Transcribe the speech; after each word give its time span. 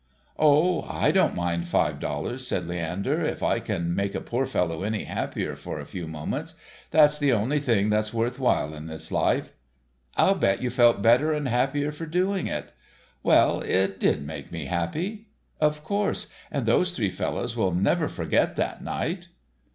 "Oh, 0.39 0.81
I 0.89 1.11
don't 1.11 1.35
mind 1.35 1.67
five 1.67 1.99
dollars," 1.99 2.47
said 2.47 2.67
Leander, 2.67 3.21
"if 3.23 3.43
it 3.43 3.65
can 3.65 3.93
make 3.93 4.15
a 4.15 4.19
poor 4.19 4.47
fellow 4.47 4.81
any 4.81 5.03
happier 5.03 5.55
for 5.55 5.79
a 5.79 5.85
few 5.85 6.07
moments. 6.07 6.55
That's 6.89 7.19
the 7.19 7.31
only 7.33 7.59
thing 7.59 7.91
that's 7.91 8.11
worth 8.11 8.39
while 8.39 8.73
in 8.73 8.87
this 8.87 9.11
life." 9.11 9.51
"I'll 10.17 10.33
bet 10.33 10.59
you 10.59 10.71
felt 10.71 11.03
better 11.03 11.31
and 11.31 11.47
happier 11.47 11.91
for 11.91 12.07
doing 12.07 12.47
it." 12.47 12.73
"Well, 13.21 13.59
it 13.61 13.99
did 13.99 14.25
make 14.25 14.51
me 14.51 14.65
happy." 14.65 15.27
"Of 15.59 15.83
course, 15.83 16.31
and 16.49 16.65
those 16.65 16.95
three 16.95 17.11
fellows 17.11 17.55
will 17.55 17.71
never 17.71 18.09
forget 18.09 18.55
that 18.55 18.83
night." 18.83 19.27